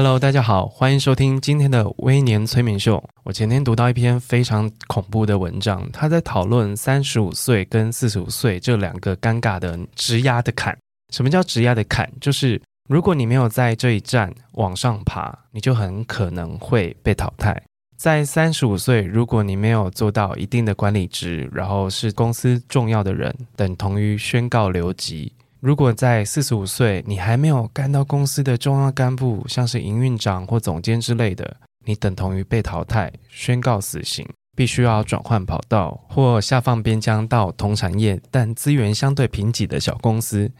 [0.00, 3.02] Hello，大家好，欢迎收听今天的微年催眠秀。
[3.24, 10.78] 我前天读到一篇非常恐怖的文章，他在讨论三十五岁跟四十五岁这两个尴尬的职压的坎。
[11.12, 12.08] 什么叫职压的坎？
[12.20, 17.60] 就是如果你没有在这一站往上爬，你就很可能会被淘汰。
[17.96, 25.32] 在三十五岁，如果你没有做到一定的管理值，然后是公司重要的人，等同于宣告留级。
[25.60, 34.24] 如果在四十五岁，你还没有干到公司的重要干部，像是营运长或总监之类的，你等同于被淘汰，宣告死刑，
[34.56, 40.50] 必须要转换跑道或下放边疆到同产业但资源相对贫瘠的小公司。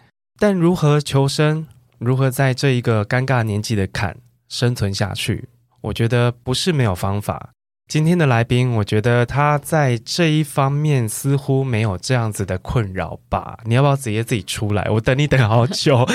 [0.41, 1.67] 但如何求生，
[1.99, 4.17] 如何在这一个尴尬年纪的坎
[4.49, 5.49] 生存下去，
[5.81, 7.51] 我觉得不是没有方法。
[7.89, 13.57] 今天的来宾，我觉得他在这一方面似乎没有这样子的困扰吧？
[13.65, 14.87] 你要不要直接自己出来？
[14.91, 16.07] 我等你等好久。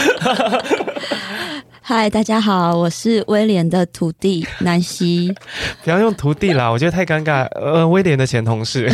[1.81, 5.33] 嗨，大家好，我是威廉的徒弟南希。
[5.83, 7.45] 不要用徒弟啦，我觉得太尴尬。
[7.59, 8.87] 呃，威廉的前同事。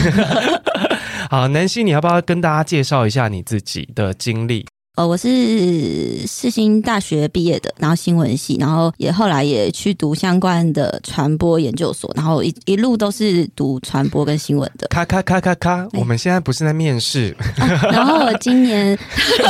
[1.30, 4.66] 好，南希，你要不要跟大家介绍一下你自己的经历？
[4.96, 14.88] 呃，我是世新大学毕业的，然后新闻系，然后也后来也去读相关的传播研究所，然后一一路都是读传播跟新闻的。
[14.90, 17.34] 咔咔咔咔咔，我们现在不是在面试。
[17.58, 18.98] 啊，然后我今年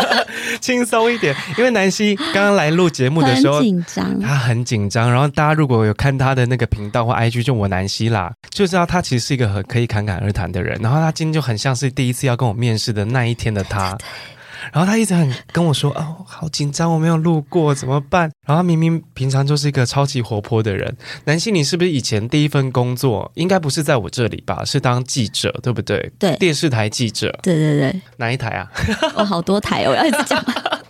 [0.62, 5.12] 轻松一点，因为南希刚刚来录节目的时候很紧张，他很紧张。
[5.12, 10.80] 然后大家如果有看他的那个频道或 IG，就我南希啦，就知道他其实是一个很可以侃侃而谈的人。
[10.80, 13.94] 然后他今天就很像是第一次要跟我面试的那一天的他。
[13.94, 14.39] 对对对
[14.72, 20.96] 然后他一直很跟我说：“哦，好紧张，我没有录过，怎么办？”然后他明明平常就是一个超级活泼的人。
[21.26, 24.64] 南希，你是不是以前第一份工作应该不是在我这里吧？
[24.66, 26.12] 是当记者，对不对？
[26.20, 27.38] 对，电视台记者。
[27.42, 28.72] 对对对，哪一台啊？
[29.16, 30.44] 我、 哦、好多台哦，我要一直讲。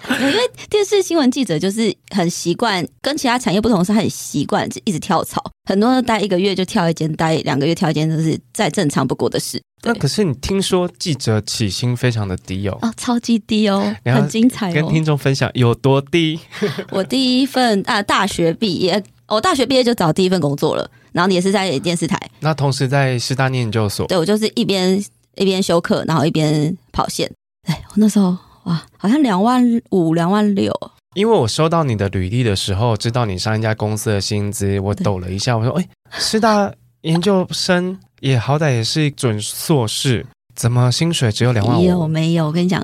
[0.10, 0.40] 因为
[0.70, 9.62] 电视新闻记者就是很习惯，跟其他产业不同，是很习惯一直跳槽，很多人待一个月就跳一间，待两个月跳一间，都是再正常不过的事。
[9.84, 12.78] 那可是你听说记者起薪非常的低哦？
[12.82, 14.74] 哦，超级低哦， 很精彩哦。
[14.74, 16.38] 跟听众分享有多低？
[16.92, 22.20] 我第一份啊，大学毕业，我大学毕业就找第一份工作了，然后你也是在电视台。
[22.42, 24.06] 那同时在师大念研究所？
[24.08, 25.02] 对，我就是一边
[25.36, 27.32] 一边修课，然后一边跑线。
[27.68, 28.36] 哎，我那时候。
[28.70, 30.72] 哇，好像两万五、两万六。
[31.16, 36.72] 因为我收到你的履历的时候，知道你上一家公司的薪资，我抖了一下，我说：“哎，师大
[37.02, 40.24] 研究生也好歹也是准硕士，
[40.56, 42.46] 怎么薪水只有两万五？”有没有？
[42.46, 42.82] 我跟你讲。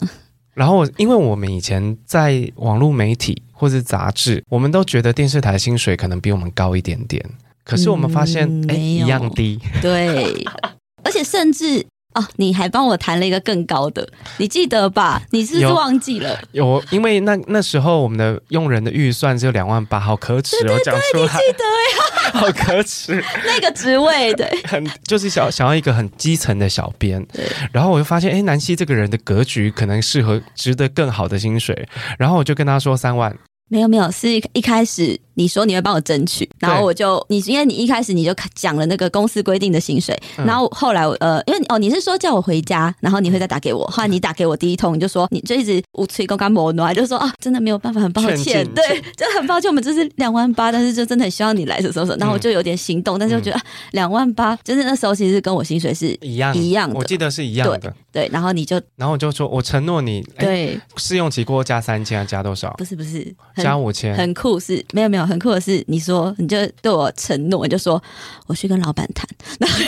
[0.55, 7.23] 然后，因为我们以前在网络媒体或是杂志，我们都觉得电视台薪水可能比我们高一点点，
[7.63, 9.59] 可是我们发现，哎、嗯，一样低。
[9.83, 10.43] 对，
[11.05, 11.85] 而且甚至。
[12.15, 15.21] 哦，你还帮我谈了一个更高的，你记得吧？
[15.31, 16.39] 你是不是忘记了？
[16.53, 20.79] 有，有因为那那时候我们的用人的预算只有两万八，好可耻哦！
[20.83, 22.31] 讲出来，你记得呀？
[22.39, 27.25] 好可耻，那个职位对， 很就是想想要一个很基层的小编，
[27.71, 31.87] 然后我就发现，哎，南希这个人的格局可能适合值得更好的薪水，
[32.17, 33.37] 然后我就跟他说三万。
[33.67, 53.59] 没有没有，是一一开始你说你会帮我争取，然后我就你因为你一开始你就讲了那个公司规定的薪水，嗯、然后后来呃，因为哦你是说叫我回家，然后你会再打给我，后来你打给我第一通，你就说你就一直无吹公干摩诺，就说啊真的没有办法，很抱歉，对，就很抱歉，我们这是两万八，但是就真的很希望你来，什么什么，然后我就有点心动，嗯、但是我觉得
[53.91, 62.71] 两万八，就是那时候其实跟我薪水是一样一样的，我记得是一样的，对，对，然后你就然后我就说我承诺你，对，试用期过后加三千，加多少？
[62.77, 63.35] 不是不是。
[63.63, 68.01] 加五千，很酷是，没有没有，很酷的是，你说你就对我承诺，你就说
[68.47, 69.27] 我去跟老板谈，
[69.59, 69.79] 然后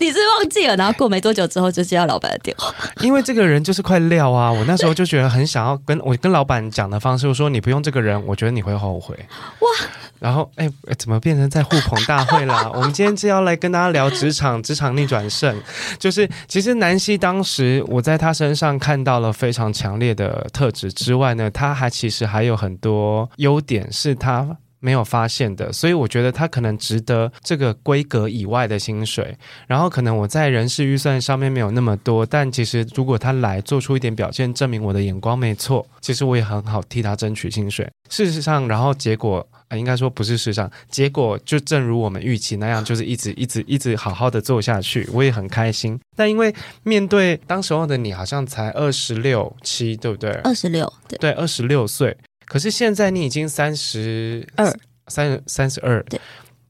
[0.00, 9.14] 你是忘记了，然后过没多久之后就接到老板的电话，因为这个人就是块料啊，我那时候就觉得很想要跟我跟老板讲的方式，我说你不用这个人，我觉得你会后悔。
[9.60, 9.68] 哇，
[10.22, 10.66] 然后哎，
[10.98, 12.70] 怎么变成在互捧大会啦？
[12.72, 15.54] 我们今天是要来跟大家聊职场，职场逆转胜，
[15.98, 22.62] 就是其实南希当时我在他身上看到了非常强烈的特质之外呢，他还其实还有。
[22.62, 29.36] 很多优点是他没有发现的，所以我觉得他可能值得这个规格以外的薪水。
[29.66, 37.90] 然后可能我在人事预算上面没有那么多，但其实如果他来做出一点表现，证明我的眼光没错，其实我也很好替他争取薪水。
[38.08, 39.44] 事实上，然后结果。
[39.76, 45.98] 应该说不是事实上，结果就正如我们预期那样，就是一直一直一直好好的做下去，我也很开心。
[46.16, 50.30] 但因为面对当时候的你，好像才二十六七，对不对？
[50.42, 52.16] 二十六，对，对，二十六岁。
[52.46, 54.70] 可是现在你已经三十二，
[55.06, 56.20] 三三十二，对，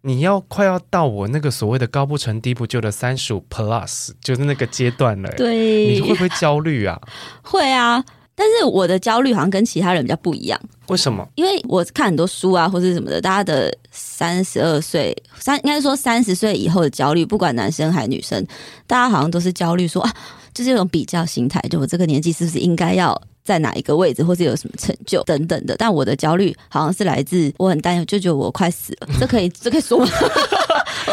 [0.02, 5.28] 你要快要到我那个所谓的高不成低不就的三十五 plus，就是那个阶段了。
[5.32, 7.00] 对，你会不会焦虑啊？
[7.42, 8.04] 会啊。
[8.34, 10.58] 但是我的焦虑好像跟其他人比较不一样，
[10.88, 11.26] 为什么？
[11.34, 18.44] 因为我看很多书啊，或者什么的，大家的三十二岁三，应该说三十岁以后的焦虑，不管男生还是女生，
[18.86, 20.12] 大家好像都是焦虑说啊，
[20.54, 25.76] 就是这种比较心态，就我这个年纪是不是应该要在哪一个位置，或是有什么成就等等的。
[25.76, 30.08] 但我的焦虑好像是来自我很担忧，就觉得我快死了，这可以这可以说吗？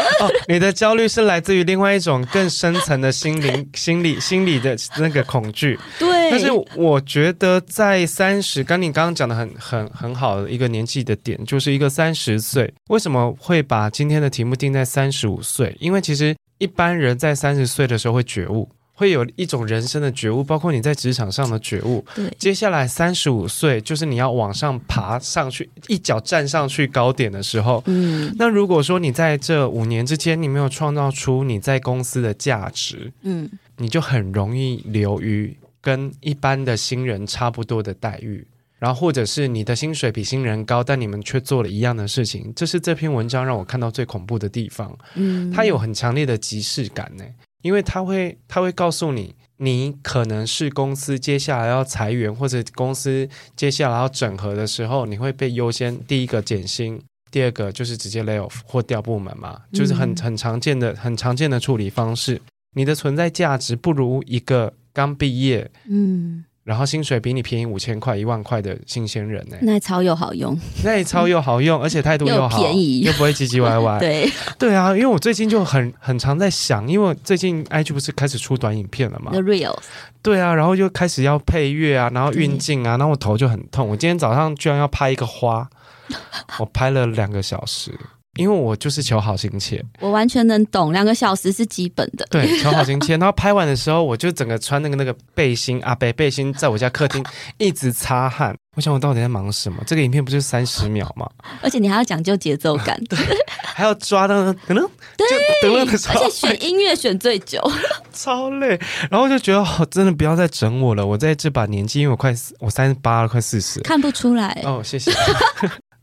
[0.20, 5.78] 哦，你的焦虑是来自于另外一种更深层的心灵、 心理、心理的那个恐惧。
[5.98, 12.72] 对，但是我觉得在三十，刚你刚刚讲的很很很好的一个年纪的点，就是一个三十岁。
[12.88, 15.76] 为什么会把今天的题目定在三十五岁？
[15.80, 18.68] 因为其实一般人在三十岁的时候会觉悟。
[19.00, 22.04] 会有一种人生的觉悟，包括你在职场上的觉悟。
[22.14, 27.82] 对，接下来三十五岁就是你要往上爬上去，一脚站上去高点的时候。
[27.86, 33.48] 嗯，那如果说你在这五年之间你没有创造出你在公司的价值，嗯，
[33.78, 38.46] 你就很容易流于跟一般的新人差不多的待遇，
[38.78, 42.52] 然后或者是你的薪水比新人高，但你们却做了一样的事情。
[42.54, 44.94] 这是这篇文章让我看到最恐怖的地方。
[45.14, 47.24] 嗯，它有很强烈的即视感呢。
[47.62, 62.40] 因为他会，他会告诉你，你可能是公司接下来要裁员，或者公司接下来要整合的时候，你会被优先第一个减薪，第二个就是直接 lay off 或调部门嘛，就是很很常见的、很常见的处理方式。
[62.74, 66.44] 你的存在价值不如一个刚毕业，嗯。
[66.62, 69.56] 然后薪水比你便宜五千块、一万块的新鲜人呢？
[69.62, 73.98] 那超又好用，那超又好用，而且态度又好，又便宜，又不会唧唧歪歪。
[74.00, 79.78] 对对啊，因为我最近就很很常在想，因为最近 IG 不是开始出短影片了嘛？The Reels。
[80.22, 83.88] 对啊，然后就开始要配乐啊，然后运镜啊，然后我头就很痛。
[83.88, 85.68] 我今天早上居然要拍一个花，
[86.60, 87.98] 我拍了两个小时。
[88.38, 92.24] 因为我就是求好心切，我完全能懂，两个小时是基本的。
[92.30, 93.16] 对， 求好心切。
[93.16, 97.24] 然后拍完的时候，我就整个穿那个那个背心啊，背背心，在我家客厅
[97.58, 98.56] 一直擦汗。
[98.76, 99.82] 我想我到底在忙什么？
[99.84, 101.28] 这个影片不就三十秒吗？
[101.60, 103.18] 而且你还要讲究节奏感，对，
[103.64, 104.36] 还要抓到
[104.66, 105.26] 可能对，
[105.60, 107.60] 等而且选音乐选最久，
[108.14, 108.80] 超累。
[109.10, 111.04] 然后就觉得哦，真的不要再整我了。
[111.04, 115.10] 我在这把年纪，因为我快我三十八了，快四十，看不出来哦，谢谢。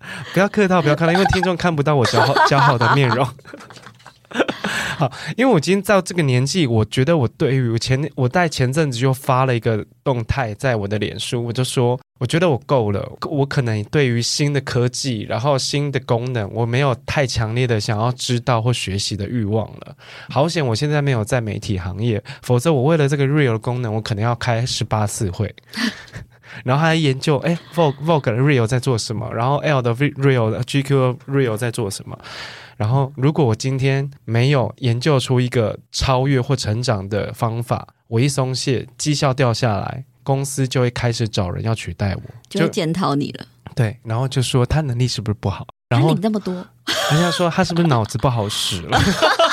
[0.34, 3.28] 不要客套，不要客套，因为听众看不到我姣好姣好的面容。
[4.98, 19.96] 好，因为我今天到这个年纪，我觉得我对于我前我在前阵子就发了一个动态在我的脸书，我就说我觉得我够了，我可能对于新的科技，然后新的功能，我没有太强烈的想要知道或学习的欲望了。
[20.30, 25.56] 好险，我现在没有在媒体行业，否则我为了这个 Real 的功能，我可能要开十八次会。
[26.64, 29.30] 然后还研究，哎，Vogue Vogue 的 Real 在做什么？
[29.34, 32.18] 然后 L 的 Real 的 GQ Real 在做什么？
[32.78, 43.46] 然后如果我今天没有研究出一个超越或成长的方法，我一松懈，绩效掉下来，公司就会开始找人要取代我，就会检讨你了。
[43.76, 45.66] 对，然后就说他能力是不是不好？
[45.90, 49.00] 然后你那么多，人家说他是不是脑子不好使了？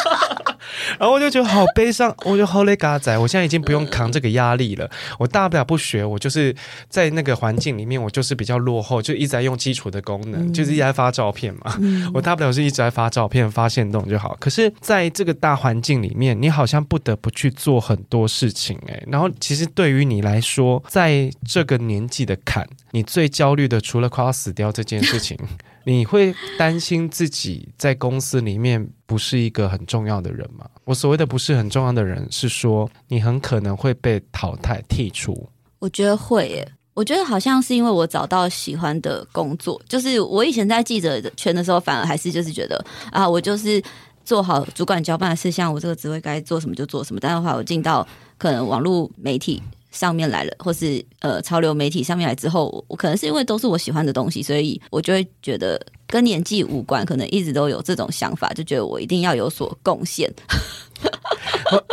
[0.99, 4.91] 然后我就觉得好悲伤，我就好累嘎仔，我现在已经不用扛这个压力了。
[5.19, 6.55] 我大不了不学，我就是
[6.89, 11.79] 在那个环境里面，我就是比较落后，就一直在用基础的功能，就是一直在发照片嘛。
[12.15, 14.37] 我大不了是一直在发照片、发现动就好。
[14.41, 19.03] 可是在这个大环境里面，你好像不得不去做很多事情哎。
[19.07, 25.39] 然后其实对于你来说，在这个年纪的坎，你最焦虑的除了快要死掉这件事情。
[25.85, 30.69] 你会担心自己在公司里面不是一个很重要的人吗？
[30.85, 35.49] 我所谓的不是很重要的人，是说你很可能会被淘汰、剔除。
[35.79, 43.83] 我觉得会耶，我觉得好像是因为我找到喜欢的工作，就是我以前在记者圈的时候，反而还是就是觉得啊，我就是
[44.25, 47.21] 做好主管交办的事项，我这个职位该做什么就做什么。
[47.21, 48.07] 但的话，我进到
[48.39, 49.63] 可能网络媒体。
[49.95, 60.31] 上面来了，或是呃潮流媒体上面来之后，我可能是因为都是我喜欢的东西，所以我就会觉得跟年纪无关，可能一直都有这种想法，就觉得我一定要有所贡献。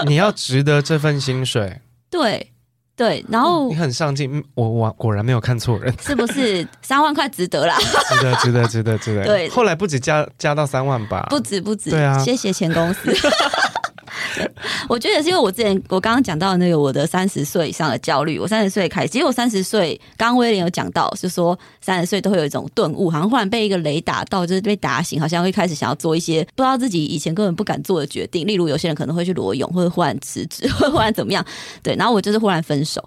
[0.06, 1.80] 你要值得这份薪水。
[2.12, 2.48] 对。
[2.94, 7.76] 对，然后你很上进，我我果然没有看错人，是不是三万块值得啦？
[7.80, 9.24] 值得，值得，值得，值得。
[9.26, 11.26] 对，后来不止加加到三万吧？
[11.32, 11.90] 不止，不止。
[11.90, 13.12] 对啊，谢谢前公司。
[14.90, 31.46] 我觉得是因为我之前我刚刚讲到那个我的三十岁以上的焦虑，我三十岁开始，其实我三十岁，刚刚威廉有讲到，是说三十岁都会有一种顿悟，好像忽然被一个雷打到，就是被打醒，好像会开始想要做一些不知道自己以前根本不敢做的决定，例如有些人可能会去裸泳，或者忽然辞职，或者忽然怎么样，
[31.82, 33.04] 对，然后我就是忽然分手。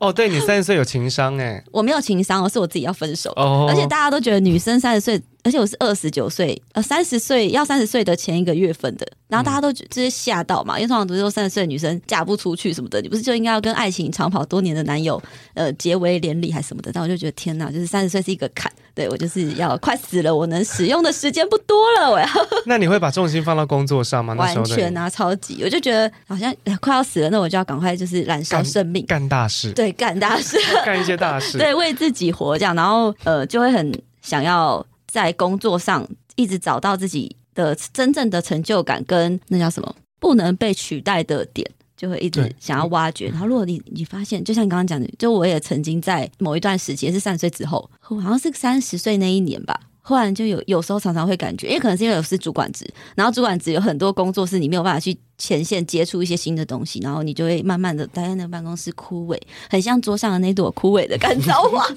[0.00, 5.20] 哦，对，你三十岁有情商哎， 我没有情商，我，是我自己要分手，哦，而且大家都觉得女生三十岁。
[5.44, 15.20] 而且我是二十九岁，呃，三十岁要三十岁的前一个月份的，然后大家都直接吓到嘛，因为通常都是说三十岁的女生嫁不出去什么的，你不是就应该要跟爱情长跑多年的男友，
[15.54, 16.92] 呃，结为连理还是什么的？
[16.92, 22.26] 但我就觉得天哪，就是三十岁是一个坎，对，我就是要快死了，我能使用的时间不多了，我要。
[22.66, 24.34] 那你会把重心放到工作上吗？
[24.34, 34.84] 完全啊，超级，我就觉得好像快要死了，那我就要赶快就是燃烧生命，干大事，对，干大事， 干一些大事， 对，为自己活这样，然后呃，就会很想要。
[35.12, 43.28] 在工作上一直找到自己的真正的成就感，跟那叫什么不能被取代的点，就会一直想要挖掘。
[43.28, 59.38] 然后，如果你你发现，就像你刚刚讲的，就我也曾经在某一段时间是三十岁之后，好像是三十岁那一年吧，忽然就有有时候常常会感觉，因为可能是因为我是主管职，然后主管职有很多工作是你没有办法去前线接触一些新的东西，然后你就会慢慢的待在那个办公室枯萎，
[59.70, 61.86] 很像桌上的那朵枯萎的干燥花。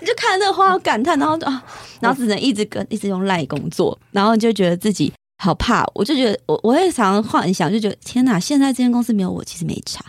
[0.00, 1.64] 你就看那个花，感叹，然后啊，
[2.00, 5.84] 然后只能一直跟一直用赖工作，然后你就觉得自己好怕。
[5.94, 10.04] 我就觉得我我会常常幻想，就觉得天哪，现在这间公司没有我，其实没差。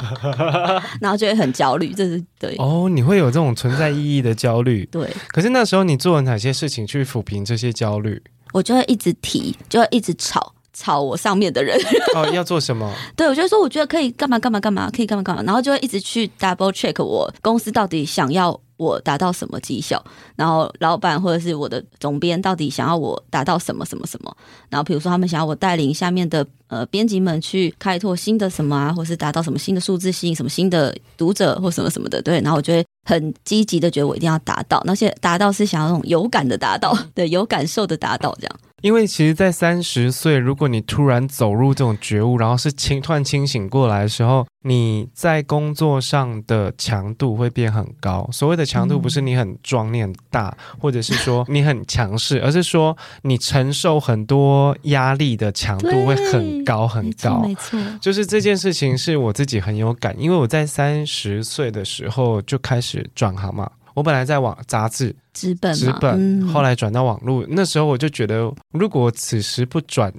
[1.00, 4.86] 然后就会很焦虑，这是对哦，你会有这种存在意义的焦虑。
[4.90, 8.22] 对，可是那时候你做了哪些事情去抚平这些焦虑？
[8.52, 11.78] 我就会一直提，就会一直吵吵我上面的人。
[12.14, 12.90] 哦，要做什么？
[13.14, 18.58] 对，我就说我觉得可以干嘛干嘛干嘛，可以干嘛干嘛，然后就会一直去 double check 我公司到底想要。
[18.78, 20.02] 我达到什么绩效？
[20.36, 24.34] 然后老板或者是我的总编到底想要我达到什么什么什么？
[24.70, 32.22] 然后比如说他们想要我带领下面的呃编辑们去开拓新的什么啊，或是达到什么新的数字，吸引什么新的读者或什么什么的。
[32.22, 38.56] 对，然后我就会很积极的觉得我一定要达到，那些达到是想要那种有感的达到， 对，有感受的达到这样。
[38.80, 48.28] 因为其实，在三十岁，如果你突然走入这种觉悟，然后是清突然清醒过来的时候，你在工作上的强度会变很高。
[48.32, 57.40] 所谓的强度，不是你很壮、你很大， 或者是说你很强势，而是说你承受很多压力的强度会很高很高。
[57.40, 63.68] 没错，没错，就是这件事情是我自己很有感，因为我在三十岁的时候就开始转行嘛。
[63.98, 67.44] 我本来在网杂志纸本，纸本，后来转到网络。
[67.48, 70.12] 那时候我就觉得，如果此时不转，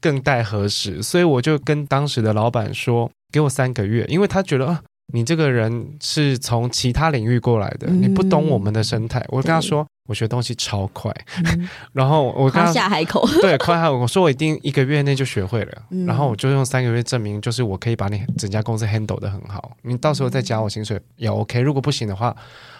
[0.00, 1.02] 更待何时？
[1.02, 4.80] 所以我就跟当时的老板说，给我三个月，因为他觉得啊，
[5.12, 9.22] 你这个人是从其他领域过来的，你不懂我们的生态。
[9.28, 11.14] 我跟他说，我学东西超快，
[11.92, 19.76] 然后我跟他下海口， 对，快海口，我说我一定一个月内就学会了，然后我就用三个月证明，就是我可以把你整家公司 handle 的很好。
[19.82, 22.34] 你到时候再加我薪水也 OK，如果不行的话。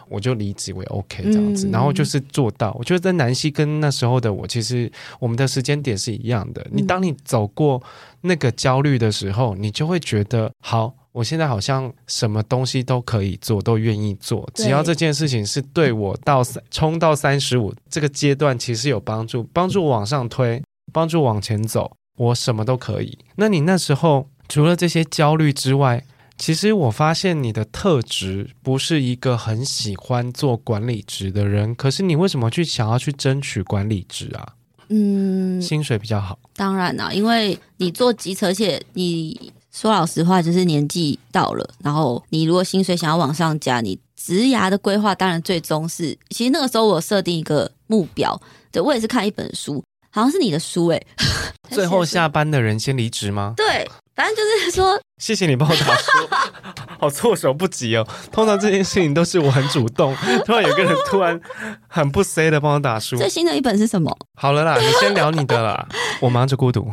[0.09, 2.75] 我就离职我也 OK 这样子，然后就是做到。
[2.79, 6.67] 我觉得在南希跟那时候的我，其实我们的时间点是一样的。
[6.71, 7.83] 你当你走过
[8.21, 23.19] 那个焦虑的时候，你就会觉得好，我现在好像什么东西都可以做，都愿意做，只要这件事情是对我到三冲到三十五这个阶段，其实有帮助，帮助我往上推，帮助往前走，我什么都可以。
[23.37, 26.05] 那你那时候除了这些焦虑之外，
[26.39, 34.55] 其实我发现你的特质不是一个很喜欢做管理职的人，可是你为什么去想要去争取管理职啊？
[34.89, 36.39] 嗯，薪水比较好。
[36.55, 48.41] 当然啦，因为你做基层，而且你说老实话，就是年纪到了，然后你如果薪水想要往上加，你职涯的规划当然最终是，其实那个时候我设定一个目标，
[48.71, 51.07] 对，我也是看一本书，好像是你的书诶，
[51.71, 53.55] 最后下班的人先离职吗？
[53.57, 53.89] 对。
[54.17, 56.11] 反正就是说， 谢谢你帮我打书，
[56.99, 58.07] 好措手不及哦。
[58.33, 61.39] 通常这件事情都是我很主动， 突然有个人突然
[61.87, 63.17] 很不 say 的帮我打书。
[63.17, 64.17] 最新的一本是什么？
[64.35, 65.87] 好了啦，你先聊你的啦，
[66.21, 66.91] 我忙着孤独。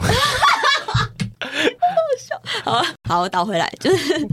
[2.65, 4.27] 好，好，我倒回来，就是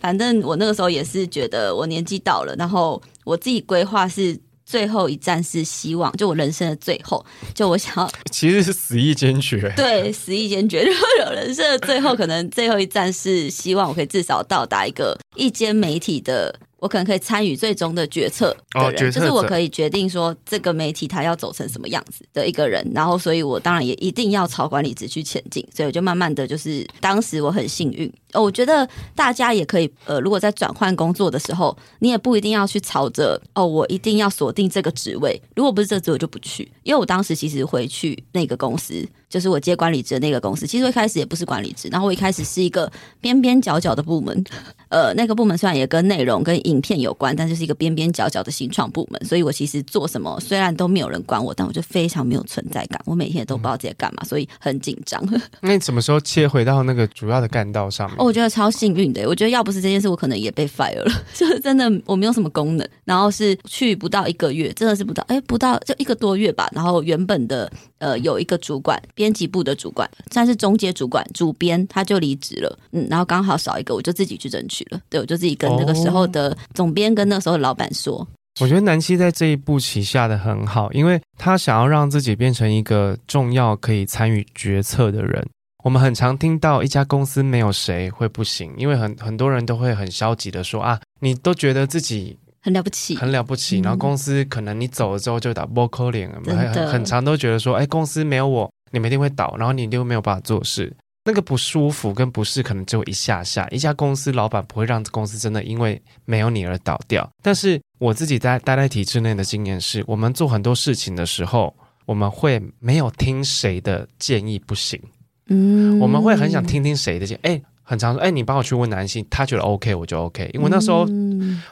[0.00, 4.38] 反正我那个时候也是觉得我年纪到了，然后我自己规划是。
[4.66, 10.82] 最后一站是希望，就我人生的最后，就我想要，其实是死意坚决， 对，死意坚决。
[10.84, 16.58] 然后有人生的最后，可能最后一站是希望我可以至少到达一个一间媒体的。
[16.78, 22.86] 我可能可以参与最终的决策的人，就是我可以决定说这个媒体它要走成什么样子的一个人。
[22.94, 25.66] 然后，所以我当然也一定要朝管理职去前进。
[25.74, 35.40] 所以我就慢慢的就是，当时我很幸运，我觉得大家也可以，呃，如果在转换工作的时候，你也不一定要去朝着哦，我一定要锁定这个职位。
[35.54, 36.70] 如果不是这职位，就不去。
[36.82, 39.06] 因为我当时其实回去那个公司。
[39.28, 42.90] 就是我接管理职的那个公司，其实一开始也不是管理职，然后我一开始是一个
[43.20, 44.44] 边边角角的部门，
[44.88, 55.20] 呃，那个部门虽然也跟内容跟影片有关，但就是一个边边角角的新创部门，所以我其实做什么虽然都没有人管我，但我就非常没有存在感，我每天也都不知道自己在干嘛，所以很紧张。
[55.60, 58.16] 那你什么时候切回到那个主要的干道上面？
[58.26, 67.68] 哦，我觉得超幸运的，我觉得要不是这件事，我可能也被 fire 了， 就是真的我没有什么功能，然后是去不到一个月，真的是不到，哎，不到就一个多月吧，然后原本的
[67.98, 69.96] 呃有一个主管，编辑部的主管。
[69.96, 75.00] 管算是中阶主管，主编他就离职了，嗯，然后刚好少一个，我就自己去争取了。
[75.08, 78.28] 对，我就自己跟那个时候的总编跟那时候的老板说。
[78.60, 85.48] 我觉得南希在这一步棋下的很好，因为他想要让自己变成一个重要可以参与决策的人。
[85.86, 98.68] 我们很常听到一家公司没有谁会不行，因为很很多人都会很消极的说啊，你都觉得自己很了不起，很了不起，然后公司可能你走了之后就打波扣脸，很很常都觉得说，哎，公司没有我。
[98.90, 100.92] 你们一定会倒，然后你一定没有办法做事，
[101.24, 103.68] 那个不舒服跟不适可能只有一下下。
[103.68, 107.28] 一家公司老板不会让公司真的因为没有你而倒掉。
[107.44, 111.72] 但是我自己在待在体制内的经验是，我们做很多事情的时候，
[112.06, 115.00] 我们会没有听谁的建议不行，
[115.48, 117.62] 嗯，我们会很想听听谁的建议，哎。
[117.88, 120.50] 很常说，哎，你帮我去问男性，他觉得 OK，我就 OK。
[120.52, 121.06] 因为那时候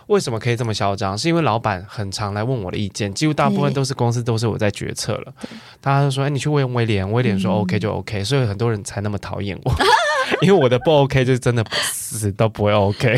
[0.07, 5.35] 为什么可以这么嚣张，是因为老板很常来问我的意见，几乎大部分都是公司都是我在决策了。
[5.81, 9.73] 大家都说，哎，你去问威廉，威廉说 OK 就 OK，所以很多人才那么讨厌我。
[10.43, 13.17] 因为我的不 OK 就是真的死都不会 OK，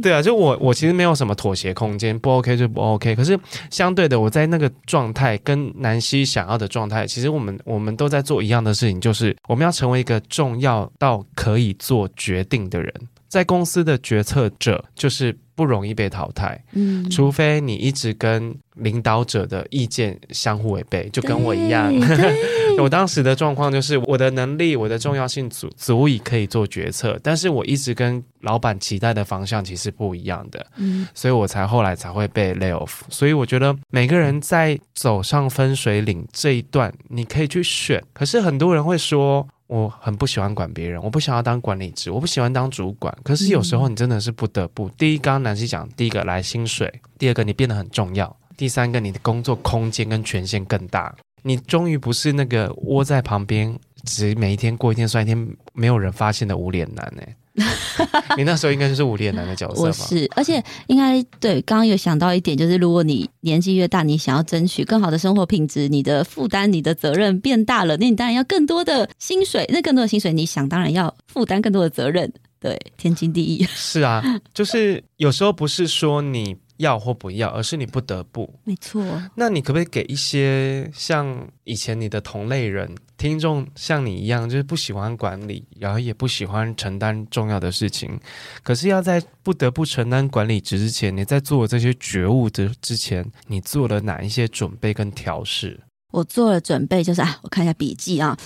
[0.00, 3.14] 对啊，就我我其实没有什么妥协空间，不 OK 就不 OK。
[3.14, 3.38] 可是
[3.70, 12.92] 相对的，我在那个状态跟南希想要的状态，其实我们我们都在做一样的事情，就是我们要成为一个重要到可以做决定的人，
[13.28, 15.36] 在公司的决策者就是。
[15.54, 21.92] 不容易被淘汰，嗯，除非你一直跟领导者的意见相互违背，就跟我一样。
[22.78, 33.00] 我当时的状况就是，我的能力、我的重要性足足以可以做决策，但是我一直跟老板期待的方向其实不一样的，嗯，所以我才后来才会被 lay off。
[33.10, 39.46] 所以我觉得每个人在走上分水岭这一段，你可以去选，可是很多人会说。
[39.72, 43.16] 我很不喜欢管别人，我不想要当管理职，我不喜欢当主管。
[43.24, 44.86] 可是有时候你真的是不得不。
[44.86, 46.86] 嗯、第一，刚刚南希讲，第一个来薪水；
[47.18, 51.14] 第二个你变得很重要；第三个你的工作空间跟权限更大。
[51.42, 57.22] 你终于不是那个窝在旁边，只每一天过一天算一天，没有人发现的无脸男呢。
[58.36, 59.88] 你那时候应该就是无脸男的角色吧？
[59.88, 61.60] 我是，而且应该对。
[61.62, 69.68] 刚刚有想到一点，就是如果你年纪越大，你想要争取更好的生活品质，你的负担、你的责任变大了，那你当然要更多的薪水。
[69.70, 72.32] 那更多的薪水，你想当然要负担更多的责任。
[72.58, 73.66] 对，天经地义。
[73.74, 74.22] 是啊，
[74.54, 76.56] 就是有时候不是说你。
[76.78, 78.52] 要或不要，而是你不得不。
[78.64, 79.04] 没错。
[79.36, 88.18] 那你可不可以给一些像以前你的同类人听众，像你一样，就是不喜欢管理，然后也不喜欢承担重要的事情，
[88.64, 95.78] 可是要在不得不承担管理职之前，你在做这些觉悟的之前，你做了哪一些准备跟调试？
[96.10, 98.36] 我做了准备，就是啊，我看一下笔记啊。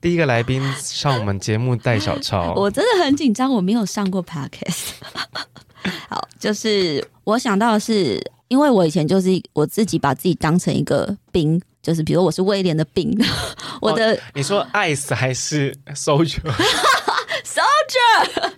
[0.00, 4.90] 第一个来宾上我们节目戴小超， 我真的很紧张，我没有上过 podcast。
[6.08, 13.12] 好，就是我想到的是，因为我以前就是我自己把自己当成一个兵，就是比如我是威廉的兵，
[13.80, 18.30] 我的、哦、你说 ice 还是 soldier？soldier，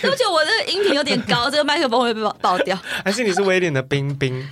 [0.00, 2.78] 对不起，我这个音频有点高， 这个麦克风会被爆爆掉。
[3.04, 4.48] 还是你是威廉的兵兵？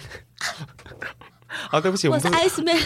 [1.70, 2.78] 好，对不起，我是 ice man。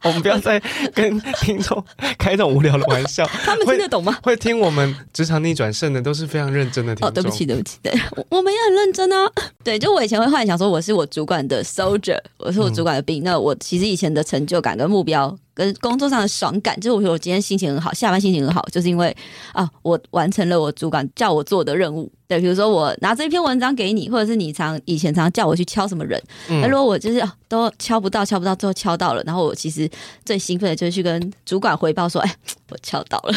[0.04, 0.60] 我们不要再
[0.94, 1.82] 跟听众
[2.18, 3.26] 开这种无聊的玩笑。
[3.44, 4.12] 他们听得懂吗？
[4.22, 7.08] 会，会听我们职场逆转胜的都是非常认真的听众。
[7.08, 7.92] 哦，对不起，对不起，对，
[8.28, 9.30] 我们也很认真啊。
[9.62, 13.22] 对，就我以前会幻想说，我是我主管的 soldier，我是我主管的兵。
[13.22, 15.36] 嗯、那我其实以前的成就感跟目标。
[15.54, 19.14] 跟工作上的爽感，就是我说我今天心情很好，下班心情很好，就是因为
[19.52, 22.10] 啊，我完成了我主管叫我做的任务。
[22.28, 29.90] 对，比如说我拿这一篇文章给你，或者是你常以前常常叫我去敲什么人，那、嗯、如果我就是、啊、都敲不到，敲不到，最后敲到了，然后我其实
[30.24, 32.36] 最兴奋的就是去跟主管回报说，哎，
[32.68, 33.34] 我敲到了。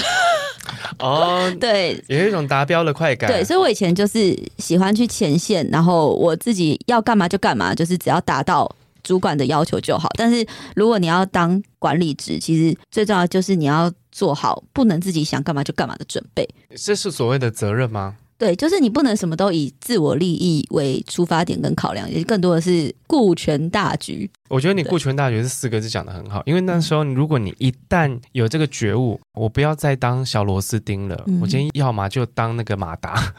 [1.00, 3.28] 哦， 对，有一种达标的快感。
[3.32, 8.72] 对，所以我以前就是喜欢去前线，然后我自己要干嘛就干嘛，就是只要达到。
[9.04, 16.48] 主管的要求就好，但是如果你要当管理职，其实最重要的就是你要做好不能自己想干嘛就干嘛的准备。
[16.76, 18.16] 这是所谓的责任吗？
[18.36, 24.30] 对，就是你不能什么都以自我利益为出发点跟考量，也更多的是顾全大局。
[24.50, 33.34] 我觉得你顾全大局这四个字讲的很好，因为那时候如果你一旦有这个觉悟，我不要再当小螺丝钉了，嗯、我今天要么就当那个马达，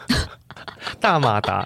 [1.01, 1.63] 大马达，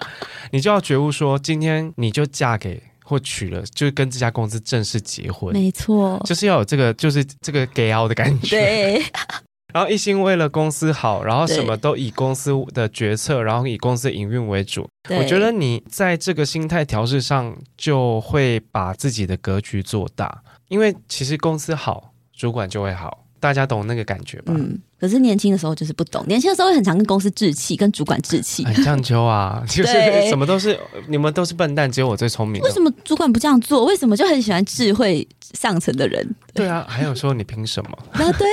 [0.51, 2.83] 你就要觉悟说，今天你就嫁给。
[3.09, 8.49] 或娶了，就是跟这家公司正式结婚，没错，就是要有这个，就是这个给傲的感觉。
[8.55, 9.03] 对，
[9.73, 14.87] 然后一心为了公司好，然后什么都以公司的决策，然后以公司营运为主。
[15.09, 23.25] 我觉得你在这个心态调试上，就会把自己的格局做大，因为其实公司好，主管就会好。
[23.39, 24.53] 大家懂那个感觉吧？
[24.55, 29.93] 嗯，可是年轻的时候就是不懂，年轻的时候会很常跟公司置气，跟主管置气，很讲究啊， 就是
[30.27, 32.61] 什么都是你们都是笨蛋，只有我最聪明。
[32.61, 33.85] 为什么主管不这样做？
[33.85, 36.35] 为什么就很喜欢智慧上层的人？
[36.53, 37.97] 对，啊，还有说你凭什么？
[38.11, 38.47] 啊，对，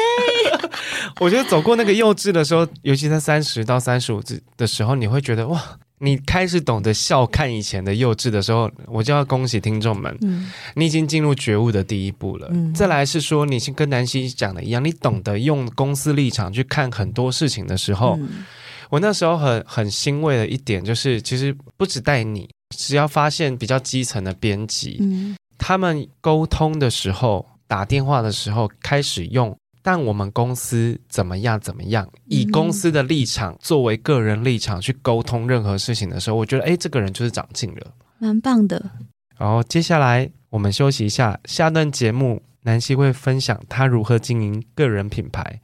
[1.20, 4.22] 我觉得走过那个幼稚的时候，尤其在三十到三十五
[4.56, 5.60] 的时候，你会觉得哇。
[5.98, 12.46] 你开始懂得笑看以前的幼稚的时候，我就要恭喜听众们，嗯、你已经进入觉悟的第一步了。
[12.52, 18.44] 嗯、再来是说，你跟南希讲的一样，你懂得用公司立场去看很多事情的时候，嗯、
[18.90, 29.56] 我那时候很很欣慰的一点就是，其实不止带你，只要发现比较基层的编辑，嗯、他们沟通的时候，打电话的时候开始用。
[29.86, 31.60] 但我们公司怎么样？
[31.60, 32.08] 怎么样？
[32.24, 38.90] 以公司的立场、嗯、作为个人立场去沟通任何事情的时候，我觉得，哎，这个人就是长进了，蛮棒的。
[39.38, 45.60] 然后接下来我们休息一下，下段节目南希会分享她如何经营个人品牌。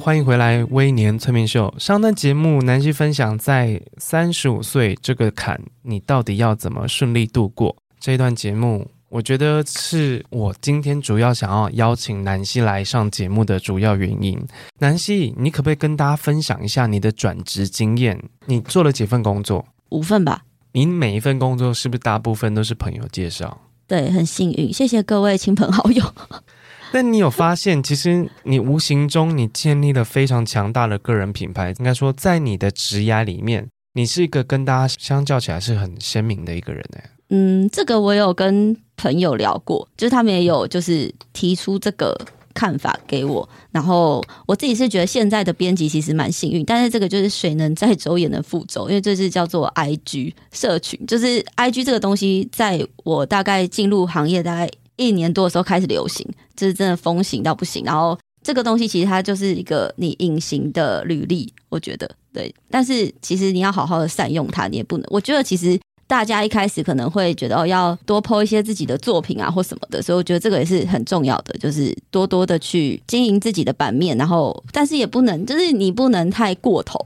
[0.00, 1.72] 欢迎回来《微年催眠秀》。
[1.78, 7.76] 上段节目，南希分享在三十五岁这个坎，你到底要怎么顺利度过？
[8.00, 14.40] 这一段节目，我觉得是我今天主要想要邀请南希来上节目的主要原因。
[14.78, 18.18] 南希，你可不可以跟大家分享一下你的转职经验？
[18.46, 19.66] 你做了几份工作？
[19.90, 20.44] 五份吧。
[20.72, 23.60] 你每一份工作是不是大部分都是朋友介绍？
[23.86, 26.02] 对，很幸运，谢谢各位亲朋好友。
[26.92, 31.72] 但你有发现，其实你无形中你建立了非常强大的个人品牌。
[31.78, 36.98] 应该说，在你的职涯里面，你是一个跟大家相较起来是很鲜明的一个人呢。
[37.28, 42.12] 嗯，这个我有跟朋友聊过，就是他们也有就是提出这个
[42.52, 43.48] 看法给我。
[43.70, 54.68] 然后我自己是觉得现在的编辑其实蛮幸运，但是这个就是水能载舟也能覆舟，因为这是叫做 IG 社群，就是 IG 这个东西，在我大概进入行业大概。
[55.00, 57.82] 一年多的时候开始流行，就是真的风行到不行。
[57.84, 62.54] 然后这个东西其实它就是一个你隐形的履历，我觉得对。
[62.70, 65.06] 但是其实你要好好的善用它，你也不能。
[65.10, 74.16] 我觉得其实大家一开始可能会觉得哦，要多 po 一些自己的作品啊或什么的，所以我觉得这个也是很重要的，就是多多的去经营自己的版面。
[74.18, 76.98] 然后，但是也不能，就是你不能太过头。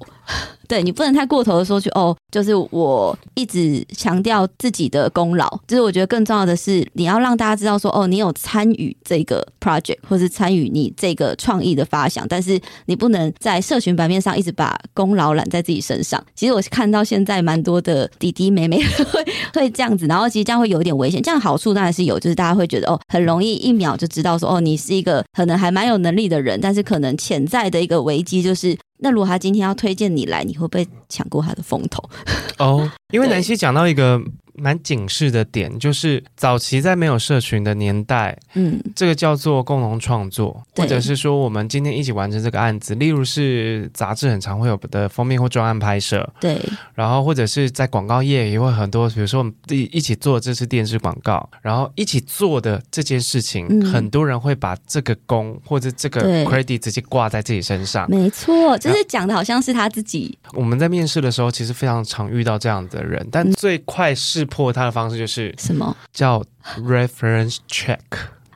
[0.75, 16.21] 对，你不能太过头的说去哦，就是我一直强调自己的功劳，就是我觉得更重要的是你要让大家知道说哦，你有参与这个 project 或是参与你这个创意的发想，但是你不能在社群版面上一直把功劳揽在自己身上。
[16.35, 18.83] 其实我看到现在蛮多的弟弟妹妹
[19.13, 21.23] 会会这样子，然后其实这样会有一点危险。
[21.23, 28.77] 这样好处当然是有，就是大家会觉得哦，很容易一秒就知道说哦，你是一个可能还蛮有能力的人，但是可能潜在的一个危机就是。
[28.99, 32.03] 那如果他今天要推荐你来，你会不会抢过他的风头？
[32.59, 34.21] 哦，因为南希讲到一个。
[34.57, 46.61] 蛮警示的点就是，早期在没有社群的年代，嗯，这个叫做共同创作，或者是说我们今天一起完成这个案子，例如是杂志很常会有的封面或专案拍摄，对，
[46.95, 60.39] 然后或者是在广告业也会很多，比如说我们一一起做这次电视广告，然后一起做的这件事情，嗯、很多人会把这个功或者这个 credit 直接挂在自己身上，没错，就是讲的好像是他自己。
[60.53, 64.44] 我们在面试的时候，其实非常常遇到这样的人，但最快是。
[64.45, 65.97] 破它的方式就是什么？
[66.13, 66.43] 叫
[66.79, 67.99] reference check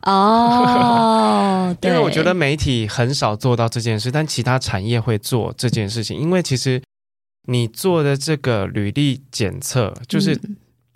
[0.02, 6.18] 哦， 因为我觉得媒体很少做到这件事，但其他产业会做这件事情。
[6.18, 6.82] 因为其实
[7.46, 10.38] 你做的这个履历检测，就是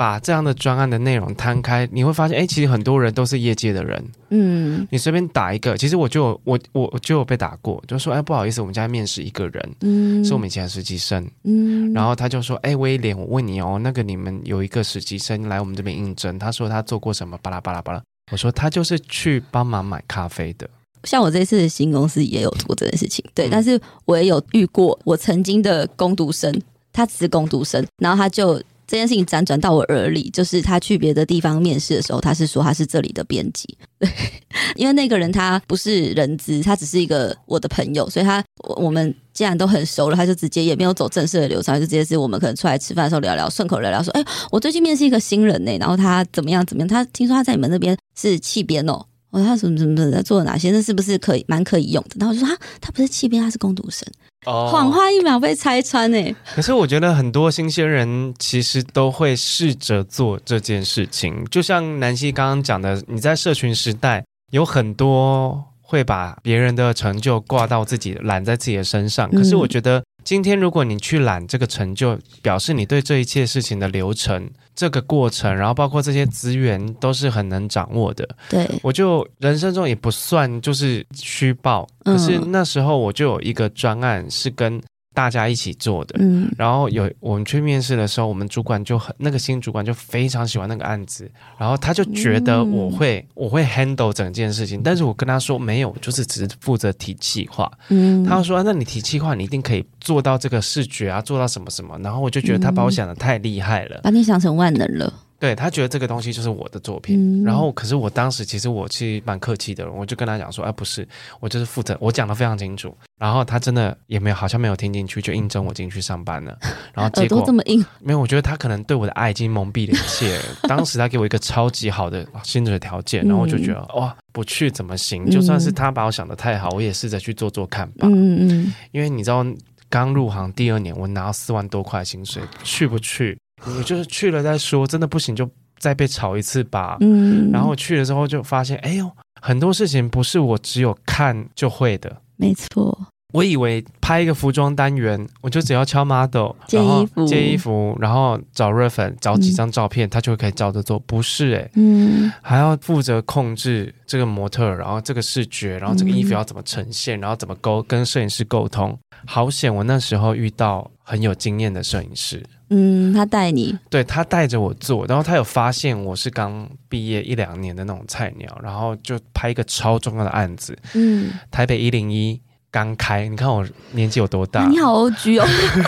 [0.02, 4.04] 把这样的专案的内容摊开，你会发现，哎，其实很多人都是业界的人。
[4.30, 20.68] 嗯，你随便打一个，其实我就有我我我就有被打过，就说，哎，不好意思，我们家面试一个人，嗯，是我们以前的实习生，嗯，然后他就说，哎，威廉，我问你哦，那个你们有一个实习生来我们这边应征，他说他做过什么，巴拉巴拉巴拉，我说他就是去帮忙买咖啡的。
[21.04, 26.52] 像我这次的新公司也有做这件事情，对，嗯、但是我也有遇过我曾经的攻读生，
[26.92, 28.60] 他只是工读生，然后他就。
[28.92, 33.66] 这件事情辗转到我耳里，就是他去别的地方面试的时候，他是说他是这里的编辑，
[33.98, 34.06] 对，
[34.76, 38.44] 因为那个人他不是人资，他只是一个我的朋友，所以他
[38.76, 52.16] 我们既然都很熟了，他就直接也没有走正式的流程，就直接是我们可能出来吃饭的时候聊聊，顺口聊聊说，哎，我最近面试一个新人呢，然后他怎么样怎么样，他听说他在你们那边是企编哦，我说他什么什么什么在做了哪些，那是不是可以蛮可以用的？
[52.18, 54.06] 然后我就说他他不是企编，他是工读生。
[54.44, 56.34] 谎话一秒被拆穿呢、欸。
[56.54, 69.30] 可是我觉得很多新鲜人其实都会试着做这件事情，就像南希刚刚讲的，你在社群时代有很多会把别人的成就挂到自己揽在自己的身上。
[69.30, 74.50] 可是我觉得今天如果你去揽这个成就，表示你对这一切事情的流程。
[74.74, 78.26] 这个过程，然后包括这些资源都是很能掌握的。
[78.48, 84.82] 对，我就人生中也不算就是虚报，可是那时候我就有一个专案是跟。
[85.14, 105.12] 大家一起做的，嗯，然后有我们去面试的时候，我们主管就很那个新主管就非常喜欢那个案子，然后他就觉得我会、嗯、我会 handle 整件事情，但是我跟他说没有，就是只是负责提计划，嗯，他说那你提计划，你一定可以做到这个视觉啊，做到什么什么，然后我就觉得他把我想的太厉害了，把你想成万能了。
[105.42, 111.04] 对，他觉得这个东西就是我的作品，嗯、然后可是我当时其实我是蛮客气的，我就跟他讲说，哎，不是，
[111.40, 116.56] 我就是负责，我讲的非常清楚，然后他真的也没有好像没有听进去，就应征我进去上班了，
[116.94, 120.40] 然后 结果这么硬，没有，我觉得他可能对我的爱已经蒙蔽了一切。
[120.68, 125.28] 当时他给我一个超级好的薪水条件，然后我就觉得哇，不去怎么行？
[125.28, 128.06] 就算是他把我想的太好，我也试着去做做看吧。
[128.08, 129.44] 嗯嗯，因为你知道，
[129.90, 133.36] 刚入行第二年，我拿到四万多块薪水，去不去？
[133.64, 135.48] 我就是去了再说，真的不行就
[135.78, 136.96] 再被炒一次吧。
[137.00, 142.16] 嗯，然后去了之后就发现，哎呦，很多事情不是我只有看就会的。
[142.36, 142.98] 没错，
[143.32, 150.98] 我以为拍一个服装单元，我就只要敲 model，接衣服，接衣服，然后找热粉，找几张照片，嗯、他就可以照着做。
[151.00, 158.98] 不是哎、欸，嗯，还要负责控制这个模特，然后这个视觉，然后这个衣服要怎么呈现，嗯、然后怎么沟跟摄影师沟通。
[159.24, 162.42] 好险，我那时候遇到很有经验的摄影师。
[162.70, 170.74] 嗯，他带你，对，他带着我做，然后他有发现我是刚毕业一两年的那种菜鸟，然后就拍一个超重要的案子。
[170.94, 174.66] 嗯，台北一零一刚开，你看我年纪有多大？
[174.68, 175.46] 你好 OG 哦。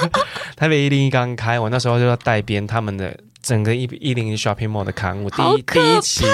[0.56, 3.18] 台北一零一刚开，我那时候就要带编他们的。
[3.44, 6.24] 整个一一零一 shopping mall 的刊物，第一第一期，